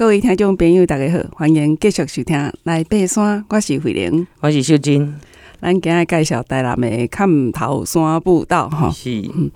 [0.00, 5.20] 各位听众朋友，大家好，欢迎继续收听《来爬山》，我是慧玲，我是秀珍。
[5.60, 9.50] 咱今日介绍台南的看头山步道，吼，是、嗯、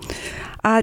[0.57, 0.79] 啊，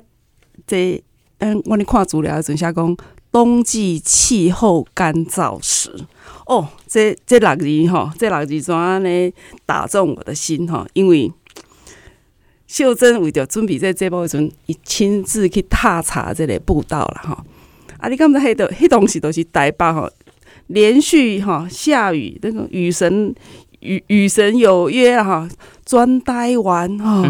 [0.67, 1.01] 这
[1.39, 2.97] 嗯，我咧看资料的时阵写讲，
[3.31, 5.95] 冬季气候干燥时，
[6.47, 9.33] 哦，这这六字吼，这六字怎样呢？
[9.65, 11.31] 打中我的心吼，因为
[12.67, 17.45] 秀珍为着准备这节目的时阵，伊亲自去踏查这个步道了哈。
[18.03, 18.09] 啊！
[18.09, 20.11] 你感觉迄个迄东西都是台北吼，
[20.67, 23.33] 连续吼下雨，那个雨神
[23.79, 25.49] 雨雨神有约哈，
[25.85, 27.23] 专台湾哈，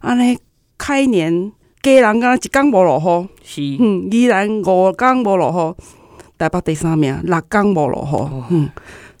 [0.00, 0.38] 安尼
[0.76, 1.50] 开年
[1.82, 5.82] 家人敢一天无落雨，是嗯，依然五天无落雨，
[6.36, 8.06] 台北第三名，六天无落
[8.50, 8.68] 雨，嗯，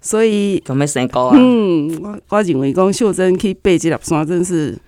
[0.02, 1.36] 所以咁要升高啊？
[1.38, 4.78] 嗯，我我认为讲秀珍去爬这粒山，真是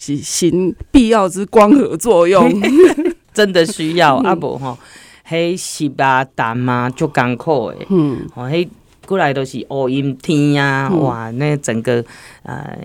[0.00, 2.50] 是行必要之光合作用，
[3.32, 4.76] 真的需要啊无吼。
[5.28, 7.86] 迄湿啊、淡啊，足艰苦诶。
[7.90, 8.68] 嗯，吼，迄
[9.06, 12.04] 过来都是乌阴天啊，哇，那整个
[12.42, 12.78] 呃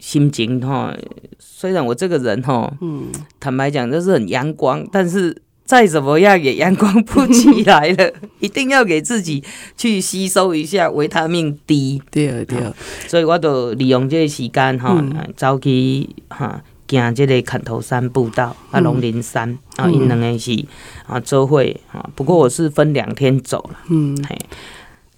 [0.00, 0.90] 心情吼，
[1.38, 3.06] 虽然我这个人吼，嗯，
[3.38, 9.42] 坦白讲就是很阳光，但是再怎么样也阳光不起来了，一定要给自己
[9.76, 12.00] 去吸收一下维他命 D。
[12.10, 12.72] 对啊对啊，
[13.08, 14.96] 所以我就利用这个时间吼，
[15.36, 16.62] 走去哈。
[17.00, 20.66] 行这个砍头山步道，啊，龙林山，嗯、啊，因两个是
[21.06, 24.38] 啊，周会啊，不过我是分两天走了，嗯，嘿。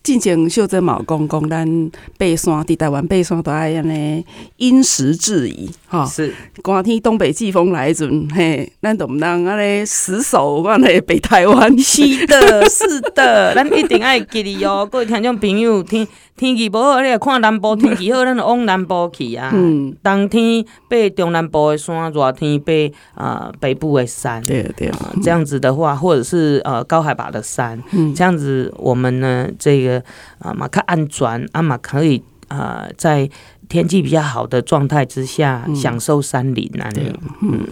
[0.06, 4.24] 之前秀珍嘛讲讲，咱爬山伫台湾爬山都爱安尼
[4.56, 11.76] 因时制宜，哈，是寒天东北季风来阵，嘿，咱都毋通安尼死守安尼北台湾。
[11.76, 19.50] 是的，是的，咱一定爱记哩哦， 各位听众朋友，天天气无好，你来看南部天气好，咱就往南部去啊。
[19.52, 22.72] 嗯，冬天爬中南部的山，热天爬
[23.20, 24.40] 啊、呃、北部的山。
[24.44, 29.95] 对对、呃，这样子的话，或者是呃高海拔的山，嗯，这样子我们呢这个。
[30.38, 33.28] 啊，嘛较安全，啊嘛可以啊，在
[33.68, 36.88] 天气比较好的状态之下，嗯、享受山林啊。
[36.92, 37.12] 对，
[37.42, 37.66] 嗯，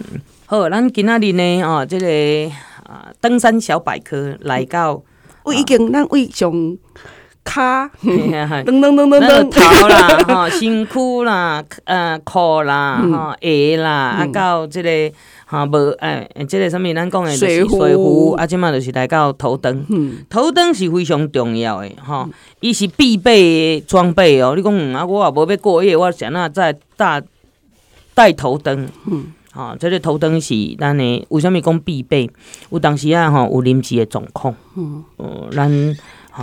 [0.45, 5.01] 好，咱今仔日呢，哦，这个啊，登山小百科来到，
[5.43, 6.51] 我已经咱为上
[7.45, 14.89] 卡， 噔噔噔噔噔，头啦， 吼，身躯啦，呃，裤啦，吼，鞋啦，啊，到即个。
[15.47, 22.27] 吼，无诶，诶，即个啥物，咱讲诶，水壶，啊，即马就是来到头灯，嗯、头灯是非常重要的，吼，
[22.61, 24.55] 伊是必备诶装备哦。
[24.57, 27.21] 你讲，嗯，啊，我也无要过夜，我想那再带
[28.15, 32.27] 带头灯，嗯，啊，即个头灯是咱的，为啥物讲必备？
[32.71, 35.03] 有当时啊，吼，有临时的状况，嗯，
[35.51, 35.69] 咱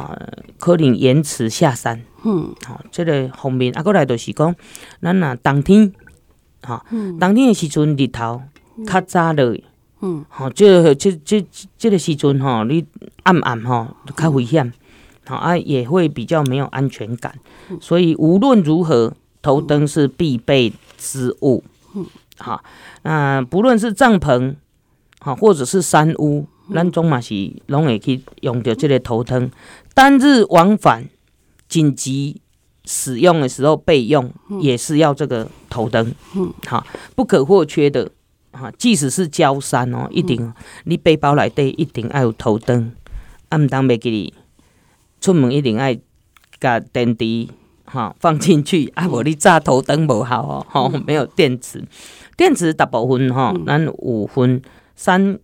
[0.00, 0.18] 啊，
[0.58, 4.54] 可能延迟下山，嗯，好，即个方面啊，过来就是讲，
[5.00, 5.92] 咱若冬天，
[6.62, 8.42] 哈，冬天的时阵日头。
[8.86, 9.54] 较早落，
[10.00, 11.44] 嗯，吼，这这这
[11.76, 12.82] 这个时阵吼，你
[13.22, 13.86] 暗暗吼
[14.16, 14.72] 较危险，
[15.26, 17.38] 好啊，也会比较没有安全感，
[17.82, 21.62] 所以无论如何，头灯是必备之物，
[21.94, 22.06] 嗯，
[22.38, 22.64] 好，
[23.02, 24.54] 那不论是帐篷，
[25.20, 29.50] 好，或者是山屋，咱总嘛是拢会去用到这个头灯，
[29.94, 31.08] 单日往返
[31.68, 32.40] 紧急
[32.84, 38.10] 使用的时候备用，也是要这个头灯，嗯，好，不可或缺的。
[38.54, 40.52] 哈，即使是郊山哦，一定
[40.84, 42.92] 你背包内底一定要有头灯，
[43.48, 44.34] 啊，毋通袂记哩，
[45.22, 45.98] 出门一定爱
[46.60, 47.48] 甲电池
[47.86, 51.82] 哈放进去，啊，无你炸头灯无好哦，吼，没有电池，
[52.36, 54.60] 电池大部分吼，咱五分
[54.94, 55.38] 三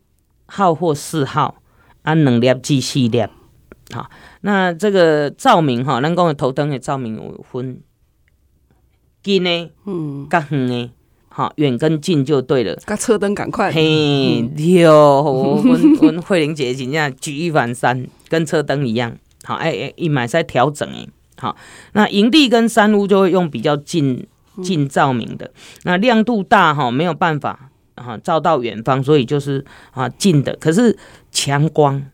[0.44, 1.62] 号或四号，
[2.02, 3.24] 啊，两粒至四粒，
[3.94, 4.10] 好，
[4.42, 7.80] 那这个照明哈，咱讲的头灯的照明有分
[9.22, 10.90] 近的，嗯，较远的。
[11.30, 12.74] 好，远跟近就对了。
[12.76, 13.70] 甲车灯赶快。
[13.70, 19.16] 嘿，对哦，我我我慧玲姐真正举一反三，跟车灯一样。
[19.44, 21.08] 好，哎哎，一买再调整诶。
[21.36, 21.56] 好，
[21.92, 24.26] 那营地跟山屋就会用比较近
[24.62, 25.52] 近照明的，
[25.84, 30.98] 那亮度大哈，没有办法啊照到远方，所以就是啊近的，可是
[31.30, 32.04] 强光。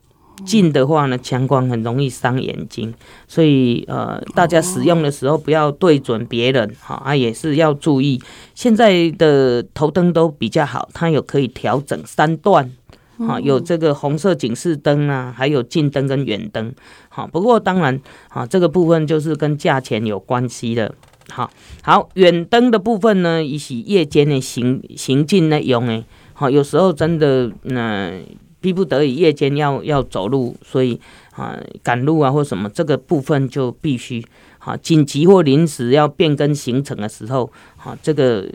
[0.44, 2.92] 近的话呢，强光很容易伤眼睛，
[3.28, 8.20] 所以呃，大家使用的时候不要对准别人，哈啊，也是要注意。
[8.54, 12.70] 现在的头灯都比较好，它有可以调整三段，
[13.18, 16.74] 哈，有这个红色警示灯啊，还有近灯跟远灯，
[17.08, 17.26] 好。
[17.26, 20.92] 不过当然，啊，这个部分就是跟价钱有关系的，
[21.30, 21.48] 好。
[21.82, 27.80] 好，远灯的部分呢，以及夜间的行行进呢用诶，好，有时候真的那。
[27.80, 28.20] 呃
[28.64, 30.98] 逼不得已，夜间要要走路，所以
[31.36, 34.24] 啊赶路啊或什么，这个部分就必须
[34.60, 38.48] 啊紧急或临时要变更行程的时候，啊这个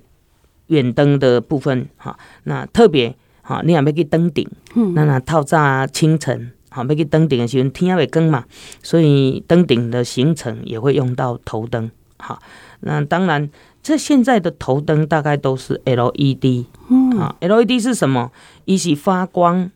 [0.67, 4.49] 远灯的部分哈，那特别啊你还没去登顶，
[4.95, 8.45] 那那透早清晨好，要去登顶的时候天也会光嘛，
[8.81, 11.91] 所以登顶的行程也会用到头灯。
[12.21, 12.37] 好，
[12.81, 13.49] 那当然，
[13.81, 16.65] 这现在的头灯大概都是 LED。
[16.89, 18.29] 嗯，啊，LED 是什么？
[18.65, 19.71] 一起发光，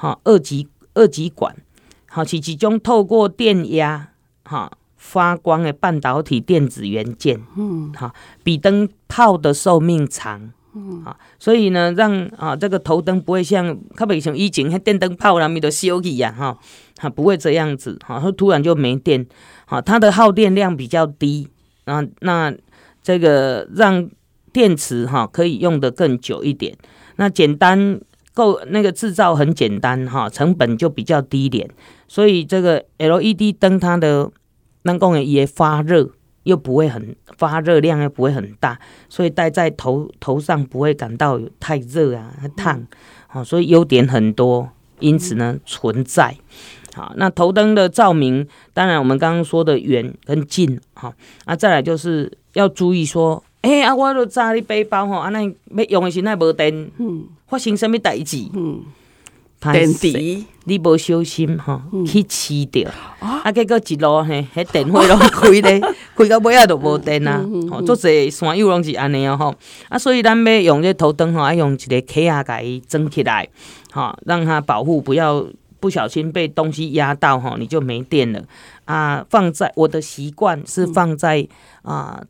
[0.00, 1.56] 好，二极二极管，
[2.08, 4.12] 好，是一种透过电压，
[4.44, 7.42] 哈，发光的半导体电子元件。
[7.56, 8.14] 嗯，哈，
[8.44, 10.52] 比灯泡的寿命长。
[10.74, 16.56] 嗯，好，所以呢，让啊这个头灯不会像，特别像以前那电灯泡那么的烧起呀，哈，
[16.98, 19.26] 哈，不会这样子，哈，它突然就没电，
[19.66, 21.48] 好，它的耗电量比较低，
[21.86, 22.54] 啊，那
[23.02, 24.08] 这个让
[24.52, 26.76] 电池哈可以用的更久一点，
[27.16, 28.00] 那简单
[28.38, 31.68] 够那个制造很简单哈，成本就比较低廉，
[32.06, 34.30] 所以这个 LED 灯它的
[34.82, 36.10] 能够也发热。
[36.44, 38.78] 又不会很发热量，又不会很大，
[39.10, 42.86] 所以戴在头头上不会感到太热啊、烫，
[43.34, 44.70] 哦，所以优点很多，
[45.00, 46.34] 因此呢存在。
[46.94, 51.12] 好，那头灯的照明，当然我们刚刚说的远跟近，好，
[51.44, 58.82] 啊，再来就是要注意说，哎、欸、啊，我都扎你背包吼，安尼要用的时那无电，嗯，发生什么代志，嗯。
[59.60, 60.12] 电池，
[60.64, 62.88] 你无小心吼，去刺掉，
[63.18, 65.80] 啊，结果一路嘿，迄电火拢开咧，
[66.16, 67.44] 开到尾仔都无电啊！
[67.68, 69.52] 吼，做侪山友拢是安尼哦吼，
[69.88, 73.48] 啊，所以咱要用这头灯吼，要用一个壳啊，甲伊装起来，
[73.90, 75.44] 吼，让它保护，不要
[75.80, 78.40] 不小心被东西压到吼，你就没电了
[78.84, 79.26] 啊！
[79.28, 81.44] 放在我的习惯是放在
[81.82, 82.22] 啊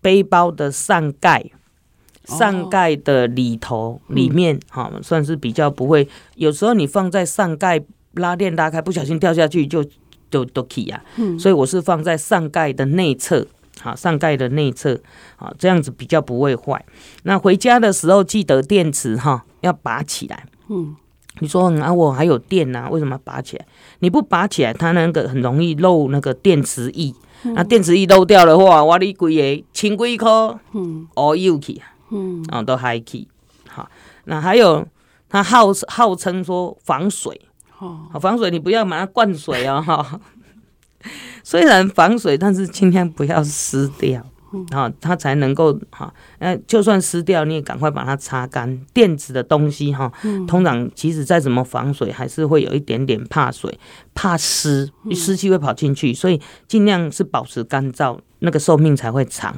[0.00, 1.44] 背包的上盖。
[2.26, 6.06] 上盖的里头里面，哈、嗯，算是比较不会。
[6.36, 7.82] 有时候你放在上盖
[8.12, 9.84] 拉链拉开，不小心掉下去就
[10.30, 11.02] 就都起啊。
[11.16, 13.44] 嗯，所以我是放在上盖的内侧，
[13.80, 15.00] 好，上盖的内侧，
[15.36, 16.84] 好，这样子比较不会坏。
[17.24, 20.46] 那回家的时候记得电池哈要拔起来。
[20.68, 20.94] 嗯，
[21.40, 23.66] 你说啊，我还有电啊，为什么拔起来？
[24.00, 27.12] 你不拔起来，它那个很容易漏那个电池液。
[27.44, 31.86] 嗯、那电池一漏掉的话，我你规个千几颗，嗯，哦，又去啊。
[32.12, 33.28] 嗯，啊，都还可以，
[33.68, 33.88] 好，
[34.24, 34.84] 那还有，
[35.28, 37.40] 它号号称说防水，
[37.78, 40.20] 哦，防水你不要把它灌水哦，哈，
[41.44, 44.26] 虽然防水，但是尽量不要湿掉，
[44.70, 48.80] 啊，它才能够哈，呃，就算湿掉，你也赶快把它擦干。
[48.92, 50.12] 电子的东西哈，
[50.46, 53.78] 通常即使再怎么防水，还是会有一点点怕水、
[54.14, 59.54] 怕湿，湿气会跑进去，所以尽量是保持干燥，那个寿命才会长。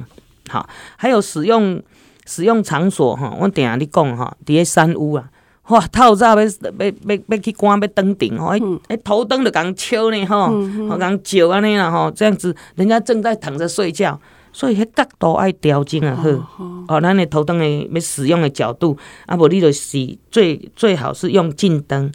[0.49, 0.67] 好，
[0.97, 1.81] 还有使用。
[2.25, 5.29] 使用场所哈，我顶下你讲哈，伫个山屋啊，
[5.67, 10.45] 哇，透早要要要要去关要登顶吼，诶诶，头灯就共敲呢吼，
[10.89, 14.17] 我共照安尼啦吼，这样子人家正在躺着睡觉，
[14.53, 22.09] 所以迄角度爱调整啊好，哦，咱的头灯的要使用的角度，啊无你就是最最好是用近灯，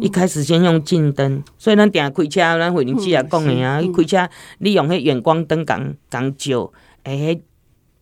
[0.00, 6.70] 一开始先用近灯，所以咱定开车，咱会员姐也讲的啊，一开车你用迄远光灯共共照，
[7.04, 7.40] 诶。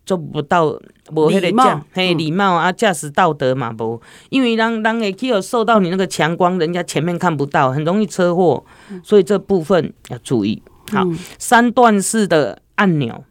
[0.04, 0.66] 做不到，
[1.12, 8.64] 无迄个驾，嘿，礼貌啊，驾驶道德嘛，无，因为人人会去有受到你那个强光，人家前面看不到，很容易车祸，
[9.04, 10.60] 所以这部分要注意。
[10.90, 11.06] 好，
[11.38, 13.24] 三段式的按钮，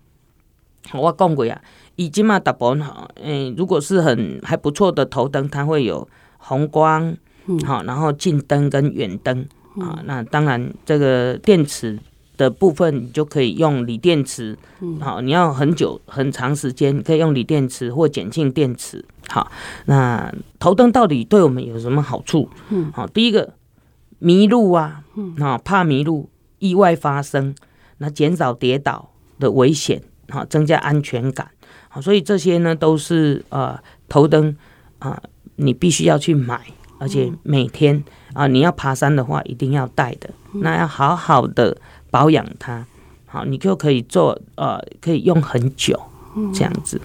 [0.93, 1.61] 我讲过啊，
[1.95, 6.07] 已经嘛，大部分好，诶，如果是很还不错的头灯，它会有
[6.37, 7.15] 红光，
[7.65, 9.47] 好，然后近灯跟远灯，
[9.79, 11.99] 啊，那当然这个电池。
[12.37, 14.57] 的部分你就可以用锂电池，
[14.99, 19.51] 好，你要很久很长时间可以用锂电池或碱性电池，好，
[19.85, 22.49] 那头灯到底对我们有什么好处？
[22.69, 23.53] 嗯，好，第一个
[24.17, 25.03] 迷路啊，
[25.39, 27.53] 啊，怕迷路，意外发生，
[27.99, 31.47] 那减少跌倒的危险，好，增加安全感，
[31.89, 33.77] 好，所以这些呢都是呃
[34.09, 34.55] 头灯
[34.99, 35.21] 啊，
[35.57, 36.59] 你必须要去买，
[36.97, 41.77] 而且每天啊你要爬山的话一定要带的，那要好好的。
[42.11, 42.85] 保养它，
[43.25, 45.97] 好，你就可以做，呃，可以用很久，
[46.53, 46.99] 这样子。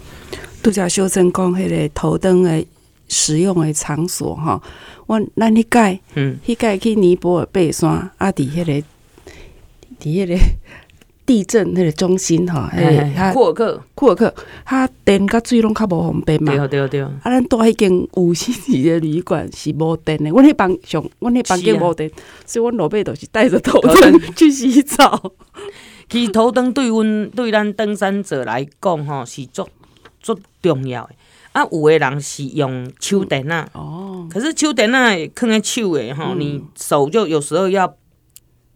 [0.60, 2.66] 度假修正讲迄个头灯的
[3.06, 4.60] 使用的场所，哈，
[5.06, 8.72] 我咱迄届，嗯，迄届去尼泊尔爬山，啊，伫迄个，
[10.00, 10.36] 伫迄个
[11.26, 14.32] 地震迄个中心，哈，诶，库尔克，库尔克，
[14.64, 17.00] 它电甲水拢较无方便嘛，对对对。
[17.02, 22.08] 啊，咱住迄间五星级的旅馆是无电的，阮迄房上，阮迄房间无电，
[22.46, 25.32] 所以阮落尾都是带着头灯 去洗澡。
[26.08, 29.66] 其实头灯对阮对咱登山者来讲，吼是足
[30.22, 31.10] 足重要的。
[31.50, 37.92] 啊，有的人是用手电啊，哦，可是手电啊，放在手的，吼，你手就有时候要。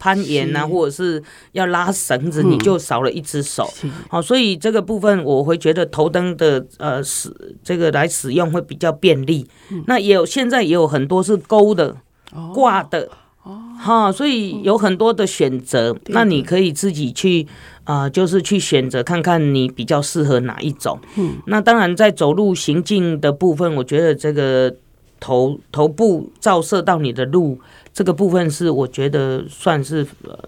[0.00, 3.72] 攀岩啊，或者是要拉绳子，你就少了一只手。
[4.08, 7.30] 好，所以这个部分我会觉得头灯的呃使
[7.62, 9.46] 这个来使用会比较便利。
[9.86, 11.94] 那也有现在也有很多是钩的、
[12.52, 13.08] 挂的。
[13.82, 17.46] 哈，所以有很多的选择，那你可以自己去
[17.84, 21.00] 啊、呃，就是去选择看看你比较适合哪一种。
[21.16, 24.76] 嗯，那当然在走路行进的部分，我觉得这个
[25.18, 27.58] 头头部照射到你的路
[28.00, 30.38] 这个部分是我觉得算是呃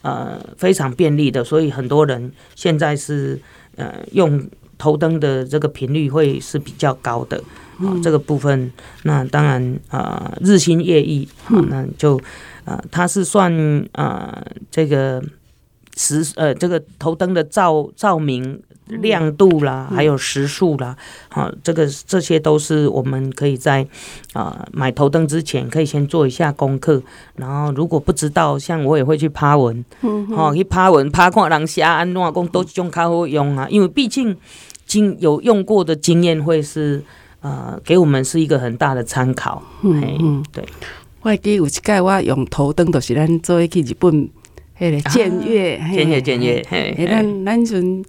[0.00, 3.38] 呃非常便利的，所以很多人现在是
[3.76, 4.42] 呃用
[4.78, 7.36] 头灯的这个频率会是比较高的。
[7.76, 12.16] 啊、哦，这个部分，那当然啊、呃，日新月异，啊、哦，那就
[12.64, 13.52] 啊、呃，它是算
[13.92, 15.22] 啊、呃，这个
[15.96, 20.96] 时呃，这个头灯的照照明亮度啦，还有时速啦，
[21.28, 23.82] 好、哦，这个这些都是我们可以在
[24.32, 27.02] 啊、呃、买头灯之前可以先做一下功课，
[27.36, 29.84] 然后如果不知道，像我也会去趴文，
[30.34, 34.36] 好、哦，去趴文趴看人写安怎讲都种较好用啊，因为毕竟
[34.86, 37.02] 经有用过的经验会是。
[37.44, 39.62] 呃，给我们是一个很大的参考。
[39.82, 40.64] 嗯嗯，对。
[41.20, 44.30] 我还记得有一届我用头灯，就是咱做去日本
[44.78, 46.64] 迄个检阅，检阅检阅。
[46.68, 48.04] 嘿，咱咱阵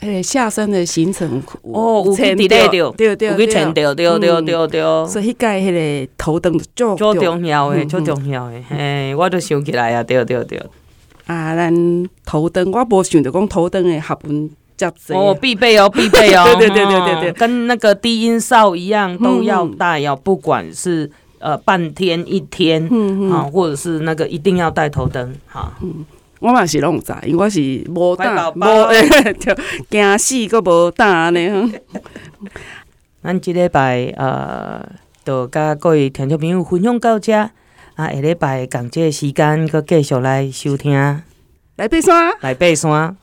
[0.00, 5.06] 迄个下山的行程哦，有去对对对对，有去对对对对对。
[5.06, 5.72] 所以迄个迄
[6.06, 8.64] 个头灯就就重要诶，就重要诶。
[8.68, 10.62] 嘿，我都想起来啊，对对对。
[11.26, 14.50] 啊，咱头灯，我无想着讲头灯诶学问。
[15.08, 26.04] 哦，必备哦， 必备哦，对对对对对对，跟那个低音哨一样，都要带哦，不管是呃半天一天，嗯啊，或者是那个一定要带头灯，哈，嗯，
[26.40, 28.62] 我嘛是拢知，因为我是无胆，无
[29.38, 29.54] 就
[29.90, 31.72] 惊死，阁无胆呢。
[33.22, 34.88] 咱即礼拜呃，
[35.24, 37.50] 就甲各位听众朋友分享到遮，啊，
[37.96, 40.92] 下礼拜同这个时间阁继续来收听，
[41.76, 43.16] 来爬山，来爬山。